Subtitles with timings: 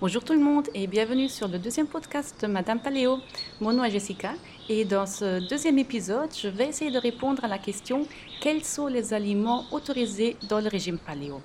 [0.00, 3.18] Bonjour tout le monde et bienvenue sur le deuxième podcast de Madame Paléo.
[3.60, 4.32] Mon nom est Jessica
[4.66, 8.06] et dans ce deuxième épisode, je vais essayer de répondre à la question
[8.40, 11.42] quels sont les aliments autorisés dans le régime paléo?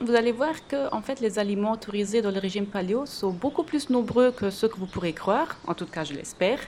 [0.00, 3.62] Vous allez voir que en fait, les aliments autorisés dans le régime paléo sont beaucoup
[3.62, 6.58] plus nombreux que ceux que vous pourrez croire, en tout cas je l'espère.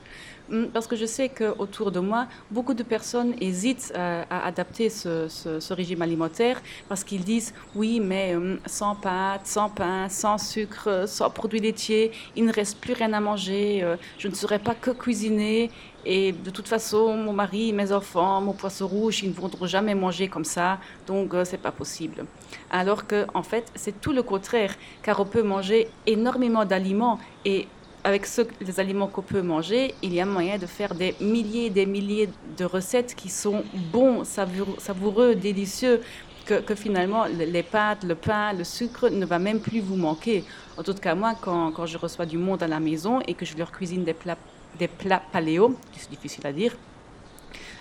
[0.49, 4.91] Mm, parce que je sais qu'autour de moi, beaucoup de personnes hésitent euh, à, adapter
[4.91, 11.05] ce, régime alimentaire parce qu'ils disent oui, mais mm, sans pâtes, sans pain, sans sucre,
[11.07, 14.75] sans produits laitiers, il ne reste plus rien à manger, euh, je ne saurais pas
[14.75, 15.71] que cuisiner.
[16.07, 19.95] Et de toute façon, mon mari, mes enfants, mon poisson rouge, ils ne voudront jamais
[19.95, 22.27] manger comme ça, donc ce euh, c'est pas possible.
[22.71, 27.67] Alors que, en fait, c'est tout le contraire, car on peut manger énormément d'aliments et
[28.05, 28.29] avec
[28.61, 31.87] les aliments qu'on peut manger, il y a moyen de faire des milliers et des
[31.87, 32.29] milliers
[32.59, 36.03] de recettes qui sont bons, savoureux, délicieux,
[36.45, 40.45] que, finalement les pâtes, le pain, le sucre ne va même plus vous manquer.
[40.77, 43.47] En tout cas, moi, quand, quand je reçois du monde à la maison et que
[43.47, 44.37] je leur cuisine des plats,
[44.79, 46.73] des plats paléo, c'est difficile à dire,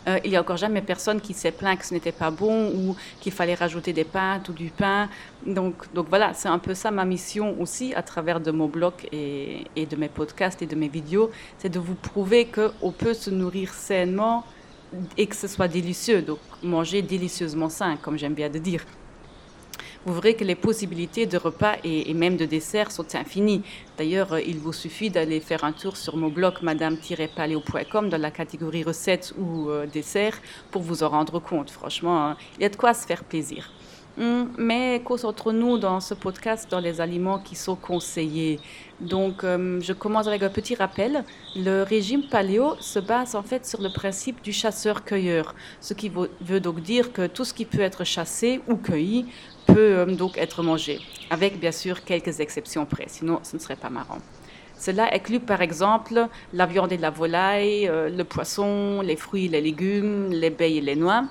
[0.07, 2.69] euh, il n'y a encore jamais personne qui s'est plaint que ce n'était pas bon
[2.71, 5.09] ou qu'il fallait rajouter des pâtes ou du pain.
[5.45, 8.93] Donc, donc voilà, c'est un peu ça ma mission aussi à travers de mon blog
[9.11, 13.13] et, et de mes podcasts et de mes vidéos, c'est de vous prouver qu'on peut
[13.13, 14.43] se nourrir sainement
[15.17, 16.21] et que ce soit délicieux.
[16.21, 18.83] Donc manger délicieusement sain, comme j'aime bien de dire
[20.05, 23.63] vous verrez que les possibilités de repas et, même de desserts sont infinies.
[23.97, 28.31] D'ailleurs, euh, il vous suffit d'aller faire un tour sur mon blog madame-paléo.com dans la
[28.31, 30.39] catégorie recettes ou euh, desserts
[30.71, 31.69] pour vous en rendre compte.
[31.69, 33.71] Franchement, hein, il y a de quoi se faire plaisir.
[34.15, 38.59] Hum, mais concentrons-nous dans ce podcast dans les aliments qui sont conseillés.
[39.01, 41.23] Donc, hum, je commence avec un petit rappel.
[41.55, 46.59] Le régime paléo se base en fait sur le principe du chasseur-cueilleur, ce qui veut
[46.59, 49.25] donc dire que tout ce qui peut être chassé ou cueilli
[49.65, 53.75] peut hum, donc être mangé, avec bien sûr quelques exceptions près, sinon ce ne serait
[53.75, 54.19] pas marrant.
[54.77, 59.61] Cela inclut par exemple la viande et la volaille, euh, le poisson, les fruits, les
[59.61, 61.23] légumes, les baies et les noix,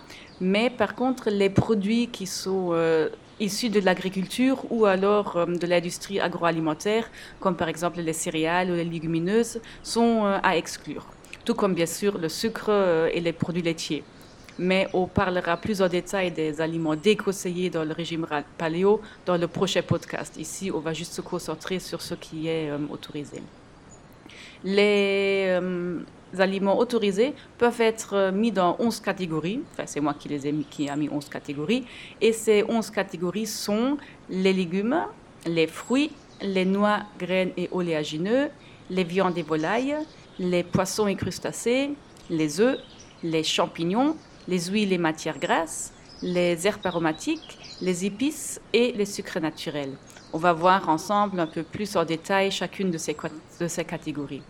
[0.42, 5.66] mais par contre, les produits qui sont euh, issus de l'agriculture ou alors euh, de
[5.68, 11.06] l'industrie agroalimentaire, comme par exemple les céréales ou les légumineuses, sont euh, à exclure.
[11.44, 12.70] Tout comme bien sûr le sucre
[13.12, 14.02] et les produits laitiers.
[14.58, 18.26] Mais on parlera plus en détail des aliments déconseillés dans le régime
[18.58, 20.36] paléo dans le prochain podcast.
[20.36, 23.42] Ici, on va juste se concentrer sur ce qui est autorisé.
[24.64, 25.58] Les
[26.38, 29.60] aliments autorisés peuvent être euh, mis dans 11 catégories.
[29.72, 31.84] Enfin, c'est moi qui les ai mis, qui a mis 11 catégories.
[32.20, 33.98] Et ces 11 catégories sont
[34.30, 35.04] les légumes,
[35.46, 38.48] les fruits, les noix, graines et oléagineux,
[38.90, 39.96] les viandes et volailles,
[40.38, 41.90] les poissons et crustacés,
[42.30, 42.78] les œufs,
[43.22, 44.16] les champignons,
[44.48, 45.92] les huiles et matières grasses,
[46.22, 49.96] les herbes aromatiques, les épices et les sucres naturels.
[50.32, 54.42] On va voir ensemble un peu plus en détail chacune de ces, catégories.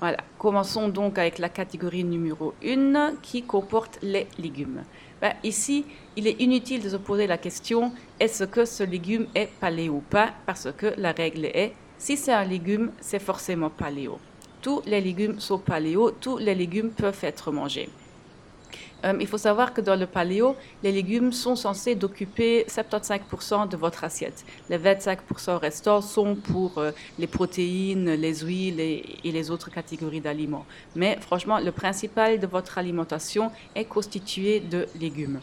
[0.00, 4.84] Voilà, commençons donc avec la catégorie numéro 1 qui comporte les légumes.
[5.20, 5.84] Ben, ici,
[6.16, 10.00] il est inutile de se poser la question est-ce que ce légume est paléo ou
[10.00, 10.30] pas?
[10.46, 14.18] Parce que la règle est si c'est un légume, c'est forcément paléo.
[14.62, 17.88] Tous les légumes sont paléo, tous les légumes peuvent être mangés.
[19.04, 23.76] Euh, il faut savoir que dans le paléo, les légumes sont censés d'occuper 75% de
[23.76, 24.44] votre assiette.
[24.68, 30.66] Les 25% restants sont pour euh, les protéines, les huiles et, les autres catégories d'aliments.
[30.96, 35.40] Mais franchement, le principal de votre alimentation est constitué de légumes.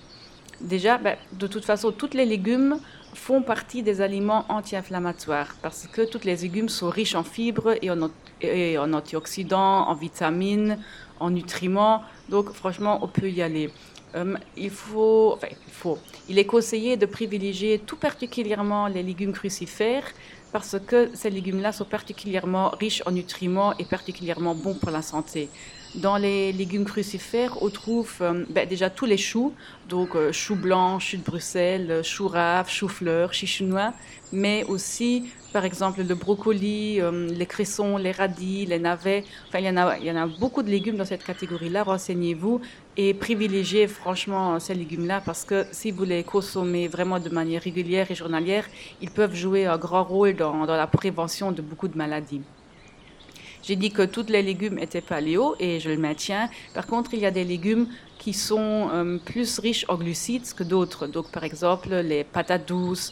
[0.59, 2.79] Déjà, ben, de toute façon, tous les légumes
[3.15, 7.89] font partie des aliments anti-inflammatoires parce que tous les légumes sont riches en fibres et
[7.89, 8.09] en,
[8.41, 10.77] et en antioxydants, en vitamines,
[11.19, 12.03] en nutriments.
[12.29, 13.71] Donc franchement, on peut y aller.
[14.15, 15.97] Euh, il faut, enfin, il faut,
[16.29, 20.05] il est conseillé de privilégier tout particulièrement les légumes crucifères
[20.53, 25.49] parce que ces légumes-là sont particulièrement riches en nutriments et particulièrement bons pour la santé.
[25.95, 29.53] Dans les légumes crucifères, on trouve euh, ben, déjà tous les choux,
[29.88, 33.93] donc euh, choux blancs, choux de Bruxelles, choux rave, choux fleurs, chichounois,
[34.34, 39.23] mais aussi par exemple le brocoli, euh, les cressons, les radis, les navets.
[39.47, 41.84] Enfin, il y en a, beaucoup de légumes dans cette catégorie-là.
[41.84, 42.59] Renseignez-vous
[42.97, 48.11] et privilégiez franchement ces légumes-là parce que si vous les consommez vraiment de manière régulière
[48.11, 48.66] et journalière,
[49.02, 52.41] ils peuvent jouer un grand rôle dans la prévention de beaucoup de maladies.
[53.67, 56.50] J'ai dit que tous les légumes étaient paléo et je le maintiens.
[56.76, 57.88] Par contre, il y a des légumes
[58.20, 61.08] qui sont euh, plus riches en glucides que d'autres.
[61.08, 63.12] Donc, par exemple, les patates douces,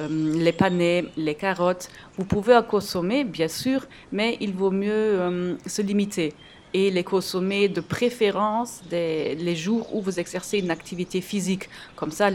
[0.00, 1.88] euh, les panais, les carottes.
[2.16, 6.34] Vous pouvez en consommer, bien sûr, mais il vaut mieux euh, se limiter.
[6.74, 11.68] Et les consommer de préférence les jours où vous exercez une activité physique.
[11.96, 12.30] Comme ça,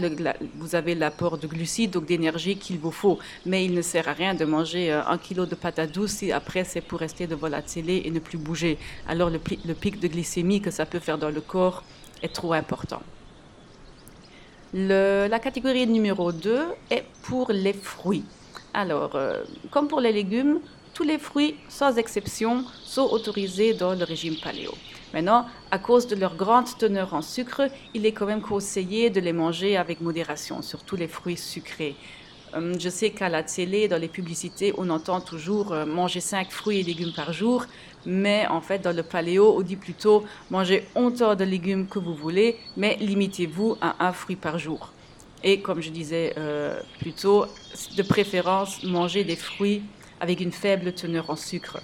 [0.56, 3.18] vous avez l'apport de glucides, donc d'énergie qu'il vous faut.
[3.46, 6.32] Mais il ne sert à rien de manger euh, un kilo de patates douces si
[6.32, 8.78] après c'est pour rester devant la télé et ne plus bouger.
[9.06, 11.82] Alors le, le pic de glycémie que ça peut faire dans le corps
[12.22, 13.02] est trop important.
[14.72, 16.60] la catégorie numéro 2
[16.90, 18.24] est pour les fruits.
[18.74, 20.60] Alors, euh, comme pour les légumes,
[20.98, 24.72] tous les fruits, sans exception, sont autorisés dans le régime paléo.
[25.14, 29.20] Maintenant, à cause de leur grande teneur en sucre, il est quand même conseillé de
[29.20, 31.94] les manger avec modération, surtout les fruits sucrés.
[32.54, 36.50] Euh, je sais qu'à la télé, dans les publicités, on entend toujours euh, manger 5
[36.50, 37.66] fruits et légumes par jour,
[38.04, 42.16] mais en fait, dans le paléo, on dit plutôt manger autant de légumes que vous
[42.16, 44.92] voulez, mais limitez-vous à un fruit par jour.
[45.44, 47.46] Et comme je disais euh, plus tôt,
[47.96, 49.82] de préférence, manger des fruits
[50.20, 51.78] avec une faible teneur en sucre.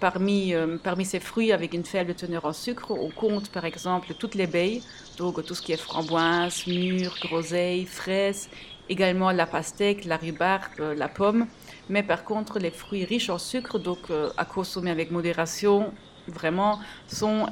[0.00, 4.14] Parmi, euh, parmi ces fruits avec une faible teneur en sucre, on compte par exemple
[4.18, 4.80] toutes les baies,
[5.18, 8.48] donc tout ce qui est framboise, mûre, groseille, fraise,
[8.88, 11.46] également la pastèque, la rhubarbe, euh, la pomme.
[11.90, 15.92] Mais par contre, les fruits riches en sucre, donc euh, à consommer avec modération,
[16.26, 17.46] vraiment, sont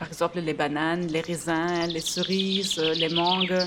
[0.00, 3.64] par exemple les bananes, les raisins, les cerises, les mangues,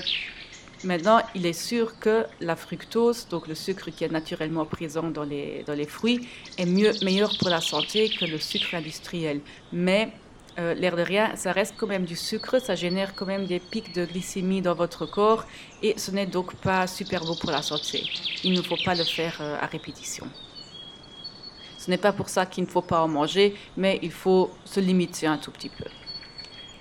[0.84, 5.22] Maintenant, il est sûr que la fructose, donc le sucre qui est naturellement présent dans
[5.22, 6.26] les, dans les fruits,
[6.58, 9.40] est mieux, meilleur pour la santé que le sucre industriel.
[9.72, 10.12] Mais
[10.58, 13.60] euh, l'air de rien, ça reste quand même du sucre, ça génère quand même des
[13.60, 15.46] pics de glycémie dans votre corps
[15.82, 18.04] et ce n'est donc pas super beau pour la santé.
[18.42, 20.26] Il ne faut pas le faire euh, à répétition.
[21.78, 24.80] Ce n'est pas pour ça qu'il ne faut pas en manger, mais il faut se
[24.80, 25.84] limiter un tout petit peu.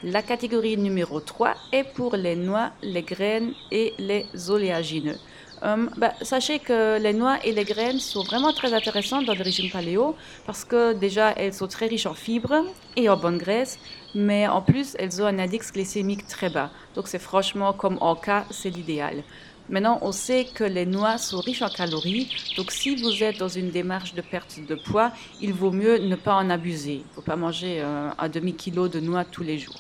[0.04, 5.18] La catégorie numéro 3 est pour les noix, les graines et les oléagineux.
[5.62, 9.44] Hum, bah, sachez que les noix et les graines sont vraiment très intéressantes dans le
[9.44, 10.16] régime paléo
[10.48, 12.66] parce que déjà elles sont très riches en fibres
[12.96, 13.78] et en bonne graisse,
[14.16, 16.72] mais en plus elles ont un index glycémique très bas.
[16.96, 19.24] Donc c'est franchement comme en cas, c'est l'idéal.
[19.72, 23.48] Maintenant, on sait que les noix sont riches en calories, donc si vous êtes dans
[23.48, 26.96] une démarche de perte de poids, il vaut mieux ne pas en abuser.
[26.96, 29.80] Il ne faut pas manger euh, un demi-kilo de noix tous les jours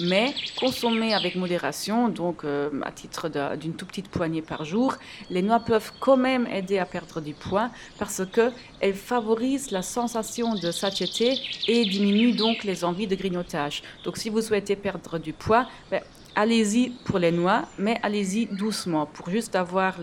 [0.00, 4.94] mais consommer avec modération, donc euh, à titre d'une toute petite poignée par jour,
[5.28, 10.54] les noix peuvent quand même aider à perdre du poids parce qu'elles favorisent la sensation
[10.54, 11.38] de satiété
[11.68, 13.82] et diminuent donc les envies de grignotage.
[14.04, 16.02] Donc si vous souhaitez perdre du poids, ben,
[16.34, 19.96] allez-y pour les noix, mais allez-y doucement pour juste avoir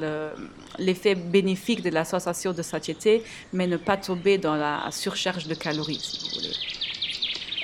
[0.77, 5.55] l'effet bénéfique de la sensation de satiété, mais ne pas tomber dans la surcharge de
[5.55, 6.53] calories, si vous voulez.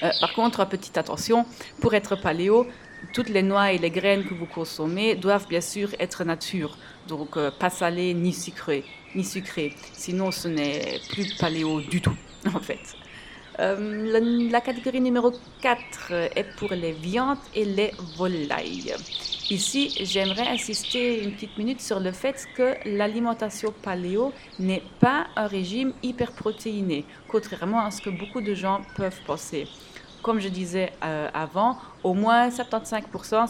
[0.03, 1.45] Euh, par contre, petite attention,
[1.79, 2.67] pour être paléo,
[3.13, 6.77] toutes les noix et les graines que vous consommez doivent bien sûr être nature,
[7.07, 8.83] donc euh, pas salées ni sucrées,
[9.15, 9.73] ni sucrées.
[9.93, 12.15] Sinon, ce n'est plus paléo du tout,
[12.53, 13.02] en fait.
[13.59, 18.93] Euh, la, catégorie numéro 4 est pour les viandes et les volailles.
[19.49, 25.47] Ici, j'aimerais insister une petite minute sur le fait que l'alimentation paléo n'est pas un
[25.47, 29.67] régime hyperprotéiné, contrairement à ce que beaucoup de gens peuvent penser
[30.23, 33.03] comme je disais euh, avant, au moins 75%,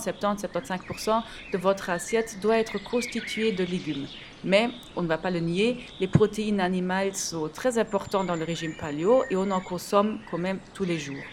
[0.04, 1.22] 70-75%
[1.54, 4.08] de votre assiette doit être constituée de légumes.
[4.44, 8.44] Mais on ne va pas le nier, les protéines animales sont très importantes dans le
[8.44, 11.24] régime paléo et on en consomme quand même tous les jours.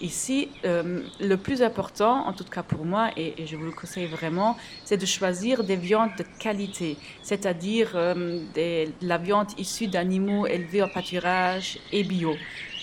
[0.00, 4.06] Ici, euh, le plus important, en tout cas pour moi, et, je vous le conseille
[4.06, 8.40] vraiment, c'est de choisir des viandes de qualité, c'est-à-dire euh,
[9.02, 12.34] la viande issue d'animaux élevés en pâturage et bio.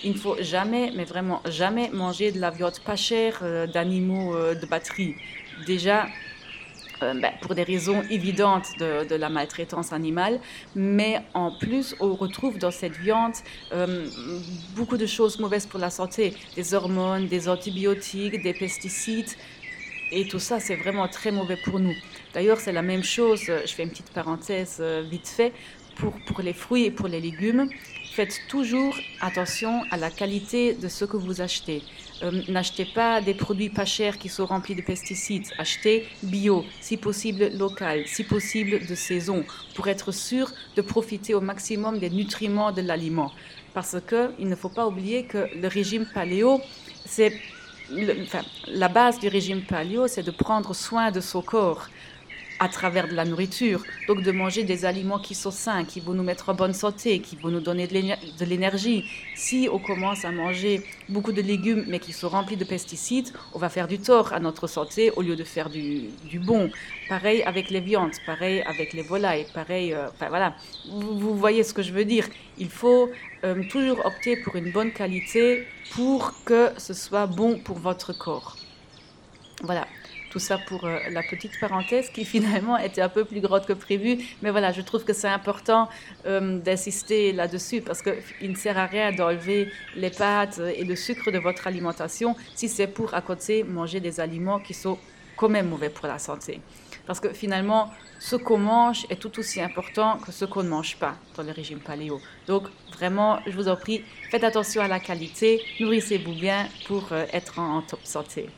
[0.03, 4.35] Il ne faut jamais, mais vraiment jamais manger de la viande pas chère euh, d'animaux
[4.35, 5.15] de batterie.
[5.65, 6.05] Déjà,
[7.01, 10.39] euh, ben, pour des raisons évidentes de, la maltraitance animale,
[10.75, 13.33] mais en plus, on retrouve dans cette viande
[14.75, 19.29] beaucoup de choses mauvaises pour la santé, des hormones, des antibiotiques, des pesticides.
[20.11, 21.95] Et tout ça, c'est vraiment très mauvais pour nous.
[22.33, 25.53] D'ailleurs, c'est la même chose, je fais une petite parenthèse vite fait,
[25.95, 27.69] pour, pour les fruits et pour les légumes
[28.17, 31.83] faites toujours attention à la qualité de ce que vous achetez.
[32.23, 35.47] Euh, n'achetez pas des produits pas chers qui sont remplis de pesticides.
[35.57, 39.45] Achetez bio, si possible local, si possible de saison,
[39.75, 43.31] pour être sûr de profiter au maximum des nutriments de l'aliment.
[43.73, 46.61] Parce qu'il ne faut pas oublier que le régime paléo,
[47.05, 47.33] c'est
[48.23, 51.87] enfin, la base du régime paléo, c'est de prendre soin de son corps.
[52.59, 53.83] À travers de la nourriture.
[54.07, 57.19] Donc de manger des aliments qui sont sains, qui vont nous mettre en bonne santé,
[57.19, 59.05] qui vont nous donner de l'énergie.
[59.35, 63.59] Si on commence à manger beaucoup de légumes mais qui sont remplis de pesticides, on
[63.59, 66.09] va faire du tort à notre santé au lieu de faire du,
[66.39, 66.69] bon.
[67.09, 70.55] Pareil avec les viandes, pareil avec les volailles, pareil, euh, voilà.
[70.89, 72.27] Vous, voyez ce que je veux dire.
[72.57, 73.09] Il faut
[73.43, 78.57] euh, toujours opter pour une bonne qualité pour que ce soit bon pour votre corps.
[79.63, 79.87] Voilà.
[80.37, 83.73] Tout ça pour euh, la petite parenthèse qui finalement était un peu plus grande que
[83.73, 84.19] prévu.
[84.43, 85.89] Mais voilà, je trouve que c'est important
[86.27, 91.31] euh, d'insister là-dessus parce qu'il ne sert à rien d'enlever les pâtes et le sucre
[91.31, 94.99] de votre alimentation si c'est pour à côté manger des aliments qui sont
[95.37, 96.61] quand même mauvais pour la santé.
[97.07, 97.89] Parce que finalement,
[98.19, 101.51] ce qu'on mange est tout aussi important que ce qu'on ne mange pas dans le
[101.51, 102.21] régime paléo.
[102.45, 102.65] Donc
[102.95, 107.57] vraiment, je vous en prie, faites attention à la qualité, nourrissez-vous bien pour euh, être
[107.57, 108.51] en top santé.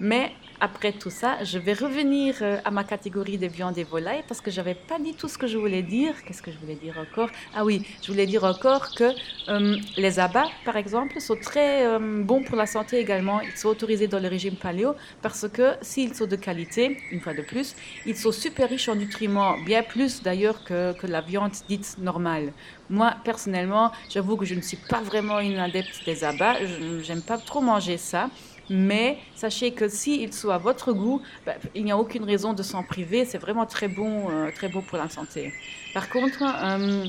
[0.00, 4.24] Mais après tout ça, je vais revenir euh, à ma catégorie des viandes et volailles
[4.26, 6.14] parce que j'avais pas dit tout ce que je voulais dire.
[6.24, 7.28] Qu'est-ce que je voulais dire encore?
[7.54, 9.12] Ah oui, je voulais dire encore que
[9.48, 13.40] euh, les abats, par exemple, sont très euh, bons pour la santé également.
[13.40, 17.34] Ils sont autorisés dans le régime paléo parce que s'ils sont de qualité, une fois
[17.34, 21.52] de plus, ils sont super riches en nutriments, bien plus d'ailleurs que, que la viande
[21.68, 22.52] dite normale.
[22.88, 26.56] Moi, personnellement, j'avoue que je ne suis pas vraiment une adepte des abats.
[27.02, 28.30] J'aime pas trop manger ça.
[28.70, 32.62] Mais sachez que s'ils sont à votre goût, bah, il n'y a aucune raison de
[32.62, 33.24] s'en priver.
[33.24, 35.52] C'est vraiment très bon, euh, très bon pour la santé.
[35.94, 37.04] Par contre, euh,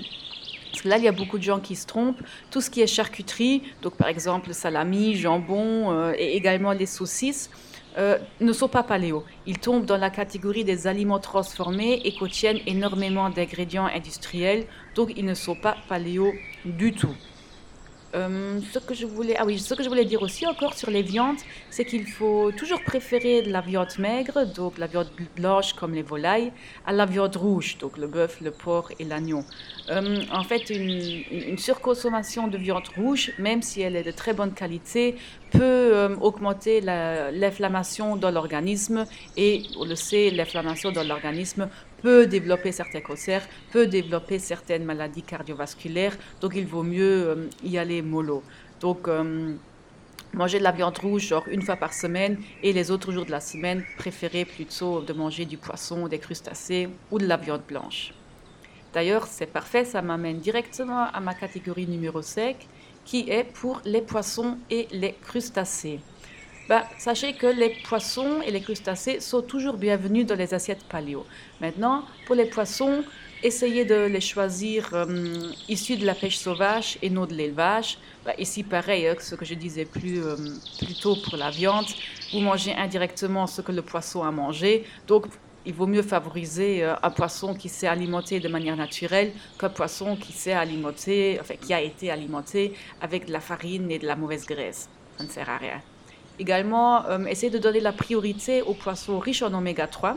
[0.86, 2.22] là, il y a beaucoup de gens qui se trompent.
[2.52, 7.50] Tout ce qui est charcuterie, donc par exemple salami, jambon euh, et également les saucisses,
[8.40, 9.24] ne sont pas paléo.
[9.48, 15.26] Ils tombent dans la catégorie des aliments transformés et contiennent énormément d'ingrédients industriels, donc ils
[15.26, 16.32] ne sont pas paléo
[16.64, 17.16] du tout.
[18.18, 20.90] Euh, ce que je voulais, ah oui, ce que je voulais dire aussi encore sur
[20.90, 21.38] les viandes,
[21.70, 26.52] c'est qu'il faut toujours préférer la viande maigre, donc la viande blanche comme les volailles,
[26.86, 29.44] à la viande rouge, donc le bœuf, le porc et l'agneau.
[29.90, 34.34] Euh, en fait, une, une, surconsommation de viande rouge, même si elle est de très
[34.34, 35.16] bonne qualité,
[35.52, 39.06] peut euh, augmenter l'inflammation dans l'organisme
[39.38, 41.70] et on le sait, l'inflammation dans l'organisme
[42.02, 47.78] peut développer certains cancers, peut développer certaines maladies cardiovasculaires, donc il vaut mieux euh, y
[47.78, 48.44] aller mollo.
[48.80, 49.54] Donc euh,
[50.34, 53.32] manger de la viande rouge genre une fois par semaine et les autres jours de
[53.32, 58.14] la semaine, préférez plutôt de manger du poisson, des crustacés ou de la viande blanche.
[58.94, 62.56] D'ailleurs, c'est parfait, ça m'amène directement à ma catégorie numéro 5
[63.06, 66.00] qui est pour les poissons et les crustacés.
[66.70, 71.26] Bah, sachez que les poissons et les crustacés sont toujours bienvenus dans les assiettes paléo.
[71.62, 73.06] Maintenant, pour les poissons,
[73.42, 77.98] essayez de les choisir euh, issus de la pêche sauvage et non de l'élevage.
[78.26, 80.36] Bah, ici, pareil, hein, ce que je disais plus, euh,
[80.80, 81.86] plus tôt pour la viande,
[82.34, 84.84] vous mangez indirectement ce que le poisson a mangé.
[85.08, 85.28] Donc,
[85.66, 90.18] il vaut mieux favoriser euh, un poisson qui s'est alimenté de manière naturelle qu'un poisson
[90.18, 94.18] qui s'est alimenté, enfin, qui a été alimenté avec de la farine et de la
[94.18, 94.90] mauvaise graisse.
[95.18, 95.82] Ça ne sert à rien.
[96.40, 100.16] Également, euh, essayer de donner la priorité aux poissons riches en oméga 3,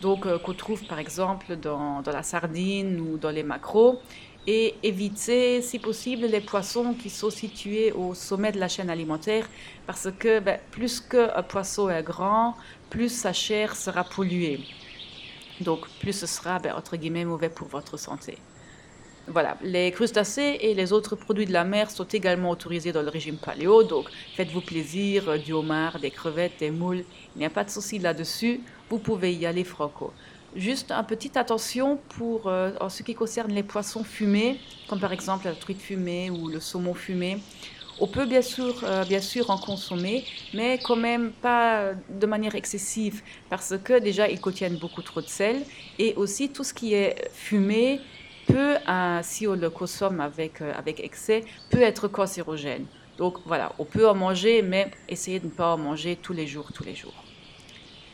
[0.00, 4.00] donc euh, qu'on trouve par exemple dans, la sardine ou dans les macros,
[4.46, 9.48] et éviter, si possible, les poissons qui sont situés au sommet de la chaîne alimentaire,
[9.86, 12.54] parce que ben, plus qu'un poisson est grand,
[12.88, 14.60] plus sa chair sera polluée.
[15.60, 18.38] Donc, plus ce sera, ben, entre guillemets, mauvais pour votre santé.
[19.32, 23.10] Voilà, les crustacés et les autres produits de la mer sont également autorisés dans le
[23.10, 27.04] régime paléo, donc faites-vous plaisir, euh, du homard, des crevettes, des moules,
[27.36, 30.12] il n'y a pas de souci là-dessus, vous pouvez y aller franco.
[30.56, 34.58] Juste une petite attention pour euh, en ce qui concerne les poissons fumés,
[34.88, 37.38] comme par exemple la truite fumée ou le saumon fumé.
[38.00, 42.56] On peut bien sûr, euh, bien sûr en consommer, mais quand même pas de manière
[42.56, 45.62] excessive, parce que déjà ils contiennent beaucoup trop de sel,
[46.00, 48.00] et aussi tout ce qui est fumé
[48.52, 48.76] peut,
[49.22, 52.86] si on le consomme avec, euh, avec excès, peut être cancérogène.
[53.18, 56.46] Donc voilà, on peut en manger, mais essayez de ne pas en manger tous les
[56.46, 57.24] jours, tous les jours.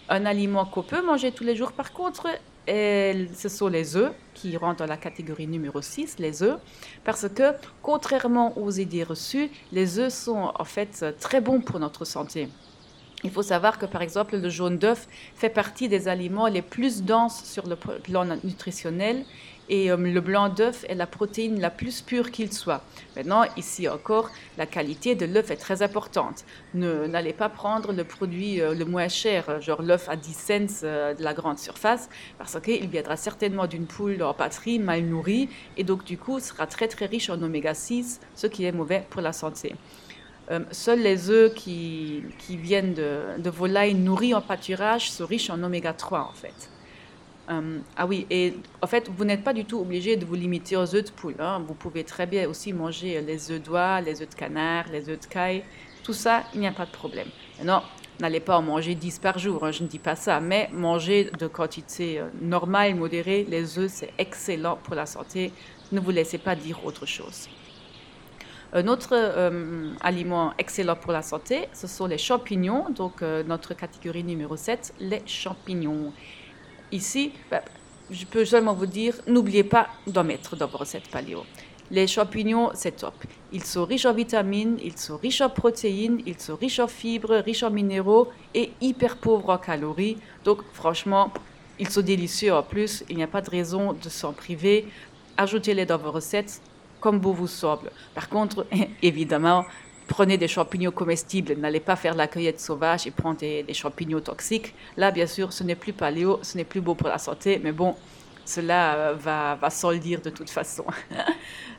[0.08, 2.28] Un aliment qu'on peut manger tous les jours, par contre,
[2.66, 6.58] ce sont les œufs, qui rentrent dans la catégorie numéro 6, les œufs,
[7.04, 7.52] parce que
[7.82, 12.48] contrairement aux idées reçues, les œufs sont en fait très bons pour notre santé.
[13.24, 17.02] Il faut savoir que par exemple le jaune d'œuf fait partie des aliments les plus
[17.02, 19.24] denses sur le plan nutritionnel
[19.68, 22.82] et euh, le blanc d'œuf est la protéine la plus pure qu'il soit.
[23.16, 26.44] Maintenant, ici encore, la qualité de l'œuf est très importante.
[26.74, 31.14] N'allez pas prendre le produit euh, le moins cher, genre l'œuf à 10 cents euh,
[31.14, 32.08] de la grande surface,
[32.38, 36.66] parce qu'il viendra certainement d'une poule en patrie mal nourrie, et donc du coup sera
[36.66, 39.74] très très riche en oméga 6, ce qui est mauvais pour la santé.
[40.70, 45.62] seuls les œufs qui, qui viennent de, de volailles nourries en pâturage sont riches en
[45.62, 46.70] oméga 3 en fait.
[47.48, 50.76] Euh, ah oui, et en fait, vous n'êtes pas du tout obligé de vous limiter
[50.76, 51.36] aux œufs de poule.
[51.38, 51.62] hein.
[51.66, 55.20] Vous pouvez très bien aussi manger les œufs d'oie, les œufs de canard, les œufs
[55.20, 55.62] de caille.
[56.02, 57.28] Tout ça, il n'y a pas de problème.
[57.58, 57.82] Maintenant,
[58.20, 61.30] n'allez pas en manger 10 par jour, hein, je ne dis pas ça, mais manger
[61.38, 65.52] de quantité euh, normale, modérée, les œufs, c'est excellent pour la santé.
[65.92, 67.48] Ne vous laissez pas dire autre chose.
[68.72, 72.90] Un autre euh, aliment excellent pour la santé, ce sont les champignons.
[72.90, 76.12] Donc, euh, notre catégorie numéro 7, les champignons.
[76.92, 77.60] Ici, ben,
[78.10, 81.44] je peux seulement vous dire, n'oubliez pas d'en mettre dans vos recettes paléo.
[81.90, 83.14] Les champignons, c'est top.
[83.52, 87.36] Ils sont riches en vitamines, ils sont riches en protéines, ils sont riches en fibres,
[87.36, 90.16] riches en minéraux et hyper pauvres en calories.
[90.44, 91.32] Donc, franchement,
[91.78, 93.04] ils sont délicieux en plus.
[93.08, 94.88] Il n'y a pas de raison de s'en priver.
[95.36, 96.60] Ajoutez-les dans vos recettes
[97.00, 97.92] comme bon vous semble.
[98.14, 98.66] Par contre,
[99.02, 99.64] évidemment,
[100.06, 101.54] prenez des champignons comestibles.
[101.54, 104.74] N'allez pas faire la cueillette sauvage et prendre des, champignons toxiques.
[104.96, 107.72] Là, bien sûr, ce n'est plus paléo, ce n'est plus beau pour la santé, mais
[107.72, 107.94] bon,
[108.44, 110.84] cela euh, va, va sans dire de toute façon.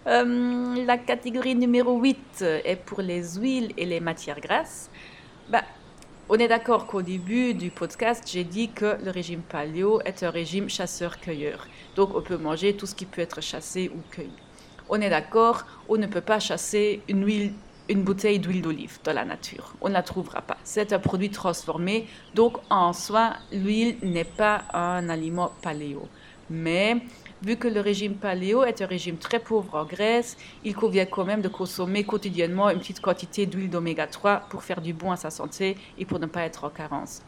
[0.05, 4.89] Euh, la catégorie numéro 8 est pour les huiles et les matières grasses.
[5.50, 5.63] Bah,
[6.29, 10.29] on est d'accord qu'au début du podcast, j'ai dit que le régime paléo est un
[10.29, 11.67] régime chasseur-cueilleur.
[11.98, 14.31] Donc on peut manger tout ce qui peut être chassé ou cueilli.
[14.89, 17.53] On est d'accord, on ne peut pas chasser une huile
[17.89, 19.74] une bouteille d'huile d'olive dans la nature.
[19.82, 20.58] On ne la trouvera pas.
[20.63, 26.08] C'est un produit transformé, donc en soi, l'huile n'est pas un aliment paléo.
[26.50, 26.98] Mais
[27.41, 31.25] vu que le régime paléo est un régime très pauvre en graisse, il convient quand
[31.25, 35.17] même de consommer quotidiennement une petite quantité d'huile d'oméga 3 pour faire du bon à
[35.17, 37.22] sa santé et pour ne pas être en carence.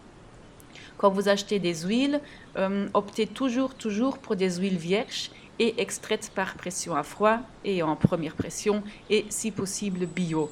[0.97, 2.19] Quand vous achetez des huiles,
[2.57, 7.83] euh, optez toujours, toujours pour des huiles vierges et extraites par pression à froid et
[7.83, 10.49] en première pression et si possible bio.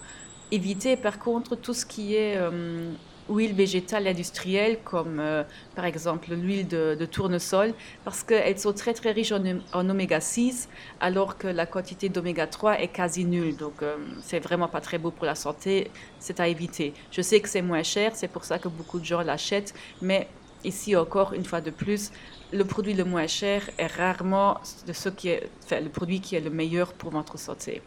[0.51, 2.91] Évitez par contre tout ce qui est euh,
[3.29, 5.43] huile végétale industrielle comme euh,
[5.75, 7.73] par exemple l'huile de, tournesol
[8.05, 12.47] parce qu'elles sont très très riches en, en, oméga 6 alors que la quantité d'oméga
[12.47, 16.39] 3 est quasi nulle donc euh, c'est vraiment pas très beau pour la santé c'est
[16.39, 19.21] à éviter je sais que c'est moins cher c'est pour ça que beaucoup de gens
[19.21, 20.27] l'achètent mais
[20.63, 22.11] ici encore une fois de plus
[22.53, 26.49] le produit le moins cher est rarement de qui est le produit qui est le
[26.49, 27.81] meilleur pour votre santé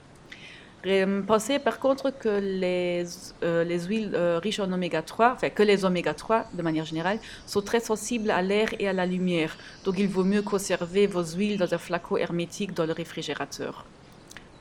[1.27, 3.05] Pensez par contre que les,
[3.43, 6.87] euh, les huiles euh, riches en oméga 3, enfin que les oméga 3 de manière
[6.87, 9.59] générale, sont très sensibles à l'air et à la lumière.
[9.85, 13.85] Donc il vaut mieux conserver vos huiles dans un flacon hermétique dans le réfrigérateur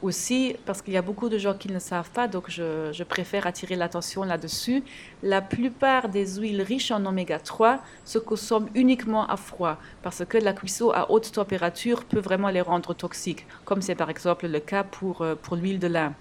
[0.01, 3.03] aussi, parce qu'il y a beaucoup de gens qui ne savent pas, donc je, je
[3.03, 4.83] préfère attirer l'attention là-dessus,
[5.23, 10.37] la plupart des huiles riches en oméga 3 se consomment uniquement à froid, parce que
[10.37, 14.59] la cuisson à haute température peut vraiment les rendre toxiques, comme c'est par exemple le
[14.59, 16.13] cas pour, euh, pour l'huile de lin.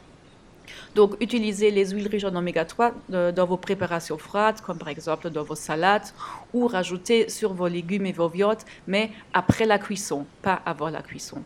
[0.95, 4.89] Donc, utilisez les huiles riches en oméga 3 euh, dans vos préparations froides, comme par
[4.89, 6.09] exemple dans vos salades,
[6.53, 11.03] ou rajoutez sur vos légumes et vos viandes, mais après la cuisson, pas avant la
[11.03, 11.43] cuisson.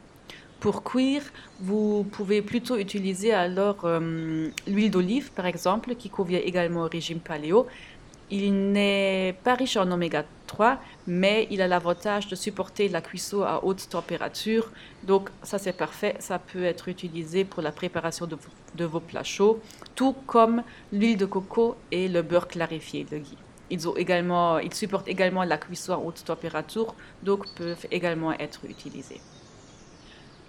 [0.63, 1.25] Pour cuire,
[1.59, 7.19] vous pouvez plutôt utiliser alors euh, l'huile d'olive, par exemple, qui convient également au régime
[7.19, 7.67] paléo.
[8.31, 13.43] Il n'est pas riche en oméga 3, mais il a l'avantage de supporter la cuisson
[13.43, 14.71] à haute température.
[15.03, 19.61] Donc ça c'est parfait, ça peut être utilisé pour la préparation de, vos plats chauds,
[19.97, 23.37] tout comme l'huile de coco et le beurre clarifié, le ghee.
[23.71, 26.95] Ils, ont également, ils supportent également la cuisson à haute température,
[27.25, 29.21] donc peuvent également être utilisés.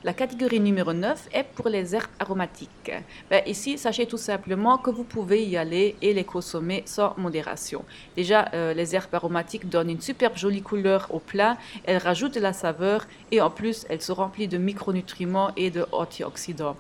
[0.06, 2.92] La catégorie numéro 9 est pour les herbes aromatiques.
[3.30, 7.86] Ben, ici, sachez tout simplement que vous pouvez y aller et les consommer sans modération.
[8.18, 12.42] Déjà, euh, les herbes aromatiques donnent une superbe jolie couleur au plat, elles rajoutent de
[12.42, 16.76] la saveur et en plus, elles sont remplies de micronutriments et de antioxydants.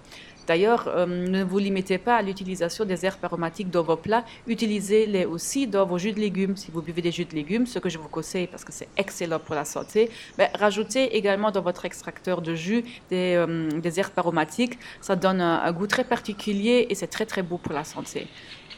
[0.48, 5.26] D'ailleurs, euh, ne vous limitez pas à l'utilisation des herbes aromatiques dans vos plats, utilisez-les
[5.26, 6.58] aussi dans vos jus de légumes.
[6.58, 8.90] Si vous buvez des jus de légumes, ce que je vous conseille parce que c'est
[8.98, 14.12] excellent pour la santé, mais rajoutez également dans votre extracteur de jus des, euh, herbes
[14.18, 14.78] aromatiques.
[15.02, 18.28] Ça donne un, goût très particulier et c'est très très beau pour la santé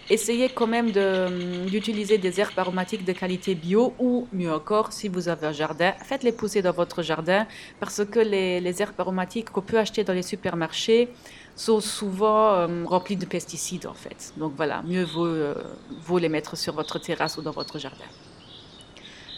[0.10, 5.08] essayez quand même d'utiliser de, des herbes aromatiques de qualité bio ou mieux encore, si
[5.08, 7.48] vous avez un jardin, faites-les pousser dans votre jardin
[7.80, 11.10] parce que les herbes aromatiques qu'on peut acheter dans les supermarchés
[11.56, 14.34] sont souvent euh, remplies de pesticides en fait.
[14.38, 15.56] Donc voilà, mieux vaut, euh,
[16.02, 18.06] vaut les mettre sur votre terrasse ou dans votre jardin.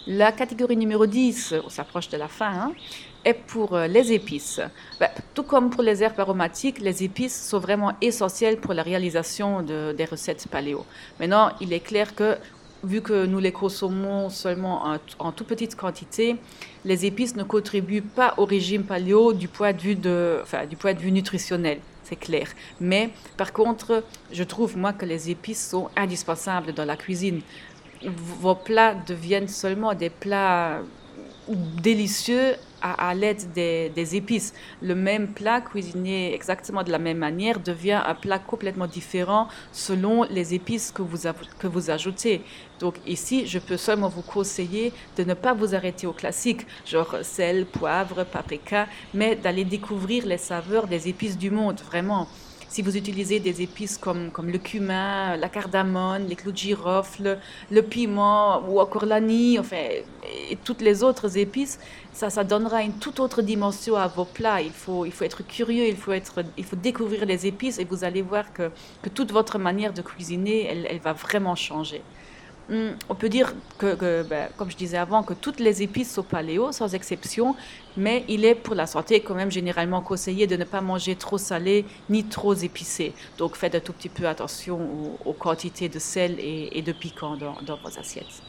[0.08, 2.72] La catégorie numéro 10, on s'approche de la fin, hein,
[3.26, 4.62] est pour euh, les épices.
[5.00, 9.62] Ben, tout comme pour les herbes aromatiques, les épices sont vraiment essentielles pour la réalisation
[9.62, 10.86] de, des recettes paléo.
[11.20, 12.38] Maintenant, il est clair que
[12.84, 16.38] vu que nous les consommons seulement en, toute petite quantité,
[16.86, 21.00] les épices ne contribuent pas au régime paléo du point de vue, du point de
[21.00, 22.48] vue nutritionnel c'est clair.
[22.80, 27.42] Mais par contre, je trouve moi que les épices sont indispensables dans la cuisine.
[28.04, 30.82] Vos plats deviennent seulement des plats
[31.56, 34.54] délicieux à, l'aide des, épices.
[34.82, 40.24] Le même plat cuisiné exactement de la même manière devient un plat complètement différent selon
[40.24, 41.28] les épices que vous,
[41.60, 42.44] que vous ajoutez.
[42.80, 47.18] Donc ici, je peux seulement vous conseiller de ne pas vous arrêter au classique, genre
[47.24, 52.28] sel, poivre, paprika, mais d'aller découvrir les saveurs des épices du monde, vraiment.
[52.70, 57.40] Si vous utilisez des épices comme, comme le cumin, la cardamone, les clous de girofle,
[57.72, 59.78] le piment ou encore l'anis, enfin,
[60.50, 61.80] et toutes les autres épices,
[62.14, 64.62] ça, ça donnera une toute autre dimension à vos plats.
[64.62, 67.86] Il faut, il faut être curieux, il faut, être, il faut découvrir les épices et
[67.86, 68.70] vous allez voir que,
[69.02, 72.02] que toute votre manière de cuisiner, elle, elle va vraiment changer.
[72.70, 76.24] Hmm, on peut dire que, ben, comme je disais avant, que toutes les épices sont
[76.24, 77.56] paléo, sans exception,
[77.96, 81.38] mais il est pour la santé quand même généralement conseillé de ne pas manger trop
[81.38, 83.14] salé ni trop épicé.
[83.38, 87.56] Donc faites un tout petit peu attention aux, quantités de sel et, de piquant dans,
[87.62, 88.42] dans, vos assiettes.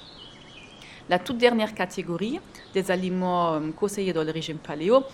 [1.09, 2.41] La toute dernière catégorie
[2.75, 5.05] des aliments euh, conseillés dans le régime paléo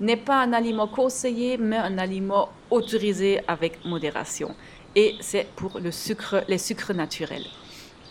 [0.00, 4.54] n'est pas un aliment conseillé, mais un aliment autorisé avec modération.
[4.94, 7.44] Et c'est pour le sucre, les sucres naturels.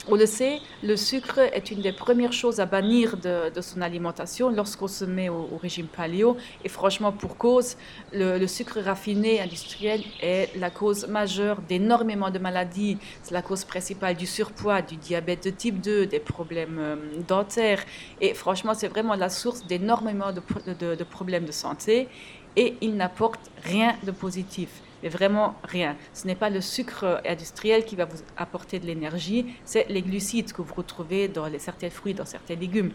[0.08, 4.50] On le sait, le sucre est une des premières choses à bannir de, son alimentation
[4.50, 6.38] lorsqu'on se met au, régime paléo.
[6.66, 7.78] Et franchement, pour cause,
[8.12, 12.98] le, sucre raffiné industriel est la cause majeure d'énormément de maladies.
[13.22, 16.96] C'est la cause principale du surpoids, du diabète de type 2, des problèmes euh,
[17.28, 17.84] dentaires.
[18.22, 22.08] Et franchement, c'est vraiment la source d'énormément de problèmes de santé.
[22.56, 24.70] Et il n'apporte rien de positif
[25.04, 25.96] mais vraiment rien.
[26.14, 30.54] Ce n'est pas le sucre industriel qui va vous apporter de l'énergie, c'est les glucides
[30.54, 32.92] que vous retrouvez dans certains fruits, dans certains légumes.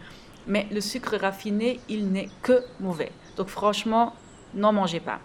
[0.47, 3.11] Mais le sucre raffiné, il n'est que mauvais.
[3.35, 4.13] Donc franchement,
[4.53, 5.19] n'en mangez pas.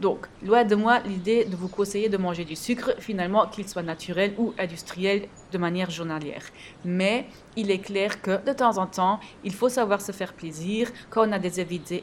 [0.00, 3.82] Donc, loin de moi l'idée de vous conseiller de manger du sucre, finalement, qu'il soit
[3.82, 6.42] naturel ou industriel de manière journalière.
[6.84, 10.90] Mais il est clair que de temps en temps, il faut savoir se faire plaisir
[11.10, 12.02] quand on a des invités,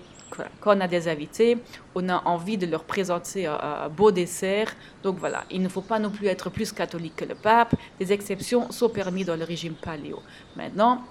[0.60, 1.58] quand on a des invités,
[1.96, 4.74] on a envie de leur présenter un, beau dessert.
[5.04, 7.76] Donc voilà, il ne faut pas non plus être plus catholique que le pape.
[8.00, 10.20] Des exceptions sont permises dans le régime paléo.
[10.56, 11.04] Maintenant,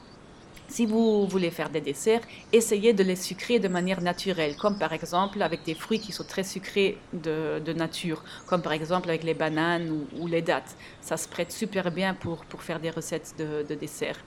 [0.70, 2.20] si vous voulez faire des desserts,
[2.52, 6.22] essayez de les sucrer de manière naturelle, comme par exemple avec des fruits qui sont
[6.22, 10.76] très sucrés de, nature, comme par exemple avec les bananes ou, les dattes.
[11.00, 14.18] Ça se prête super bien pour, pour faire des recettes de, de desserts.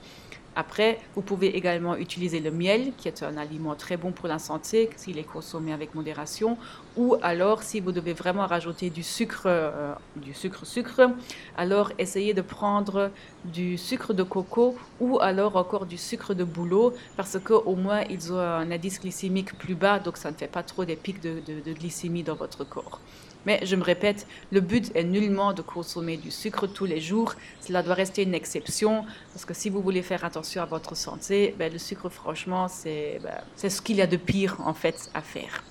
[0.56, 4.38] Après, vous pouvez également utiliser le miel, qui est un aliment très bon pour la
[4.38, 6.56] santé s'il est consommé avec modération.
[6.96, 11.10] Ou alors, si vous devez vraiment rajouter du sucre, euh, du sucre sucre,
[11.56, 13.10] alors essayez de prendre
[13.44, 18.32] du sucre de coco ou alors encore du sucre de bouleau, parce qu'au moins ils
[18.32, 21.72] ont un indice glycémique plus bas, donc ça ne fait pas trop des pics de
[21.72, 23.00] glycémie dans votre corps.
[23.46, 27.34] Mais je me répète, le but est nullement de consommer du sucre tous les jours.
[27.60, 31.54] Cela doit rester une exception parce que si vous voulez faire attention à votre santé,
[31.58, 35.20] ben, le sucre, franchement, c'est ben, ce qu'il y a de pire en fait à
[35.20, 35.62] faire.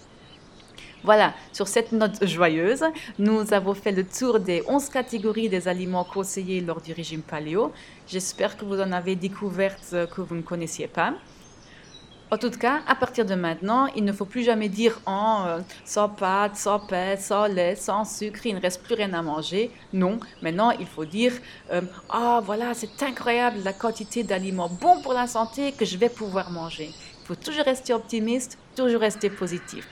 [1.03, 2.85] Voilà, sur cette note joyeuse,
[3.19, 7.73] nous avons fait le tour des 11 catégories des aliments conseillés lors du régime paléo.
[8.07, 11.13] J'espère que vous en avez découvert que vous ne connaissiez pas.
[12.33, 15.61] En tout cas, à partir de maintenant, il ne faut plus jamais dire en oh,
[15.85, 19.69] sans pâte, sans pain, sans lait, sans sucre, il ne reste plus rien à manger.
[19.93, 21.33] Non, maintenant il faut dire
[21.71, 26.09] euh, ah voilà, c'est incroyable la quantité d'aliments bons pour la santé que je vais
[26.09, 26.89] pouvoir manger.
[27.21, 29.87] Il faut toujours rester optimiste, toujours rester positif.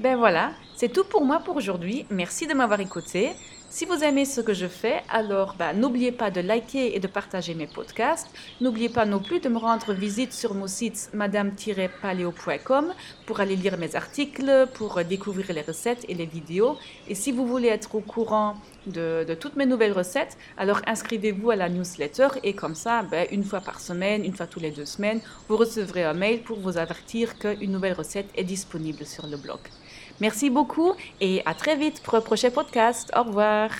[0.00, 2.06] Ben voilà, c'est tout pour moi pour aujourd'hui.
[2.08, 3.32] Merci de m'avoir écouté.
[3.70, 7.06] Si vous aimez ce que je fais, alors bah, n'oubliez pas de liker et de
[7.06, 8.26] partager mes podcasts.
[8.62, 12.94] N'oubliez pas non plus de me rendre visite sur mon site madame-paleo.com
[13.26, 16.78] pour aller lire mes articles, pour découvrir les recettes et les vidéos.
[17.08, 18.54] Et si vous voulez être au courant
[18.86, 23.44] de, toutes mes nouvelles recettes, alors inscrivez-vous à la newsletter et comme ça, bah, une
[23.44, 26.78] fois par semaine, une fois tous les deux semaines, vous recevrez un mail pour vous
[26.78, 29.60] avertir qu'une nouvelle recette est disponible sur le blog.
[30.20, 33.10] Merci beaucoup et à très vite pour un prochain podcast.
[33.16, 33.70] Au revoir.